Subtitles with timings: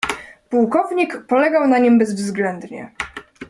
[0.49, 2.91] "Pułkownik polegał na nim bezwzględnie."